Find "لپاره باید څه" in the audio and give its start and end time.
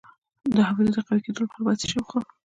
1.43-1.87